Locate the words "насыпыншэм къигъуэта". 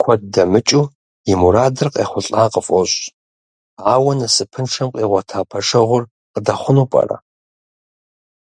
4.18-5.40